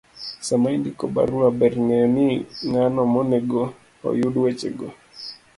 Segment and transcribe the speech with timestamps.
[0.47, 2.27] Sama indiko barua, ber ng'eyo ni
[2.69, 3.63] ng'ano monego
[4.09, 4.87] oyud wechego,